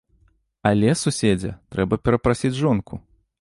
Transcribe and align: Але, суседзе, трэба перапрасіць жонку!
Але, 0.69 0.95
суседзе, 1.01 1.51
трэба 1.75 2.01
перапрасіць 2.09 2.55
жонку! 2.63 2.93